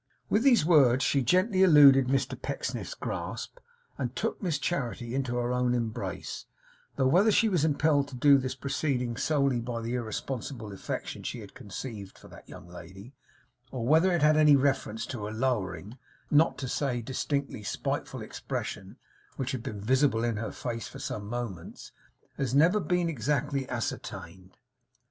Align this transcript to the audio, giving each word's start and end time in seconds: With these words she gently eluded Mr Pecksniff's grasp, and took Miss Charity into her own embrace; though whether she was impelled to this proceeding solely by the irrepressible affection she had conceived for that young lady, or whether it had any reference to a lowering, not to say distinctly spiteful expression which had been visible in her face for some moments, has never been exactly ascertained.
With 0.31 0.41
these 0.41 0.65
words 0.65 1.03
she 1.03 1.21
gently 1.21 1.61
eluded 1.61 2.07
Mr 2.07 2.33
Pecksniff's 2.41 2.95
grasp, 2.95 3.59
and 3.99 4.15
took 4.15 4.41
Miss 4.41 4.57
Charity 4.57 5.13
into 5.13 5.35
her 5.37 5.53
own 5.53 5.75
embrace; 5.75 6.47
though 6.95 7.05
whether 7.05 7.31
she 7.31 7.47
was 7.47 7.63
impelled 7.63 8.19
to 8.19 8.37
this 8.39 8.55
proceeding 8.55 9.15
solely 9.15 9.59
by 9.61 9.79
the 9.79 9.93
irrepressible 9.93 10.73
affection 10.73 11.21
she 11.21 11.41
had 11.41 11.53
conceived 11.53 12.17
for 12.17 12.29
that 12.29 12.49
young 12.49 12.67
lady, 12.67 13.13
or 13.69 13.85
whether 13.85 14.11
it 14.11 14.23
had 14.23 14.37
any 14.37 14.55
reference 14.55 15.05
to 15.05 15.27
a 15.27 15.29
lowering, 15.29 15.99
not 16.31 16.57
to 16.57 16.67
say 16.67 17.03
distinctly 17.03 17.61
spiteful 17.61 18.23
expression 18.23 18.97
which 19.35 19.51
had 19.51 19.61
been 19.61 19.79
visible 19.81 20.23
in 20.23 20.37
her 20.37 20.51
face 20.51 20.87
for 20.87 20.97
some 20.97 21.27
moments, 21.29 21.91
has 22.37 22.55
never 22.55 22.79
been 22.79 23.07
exactly 23.07 23.69
ascertained. 23.69 24.57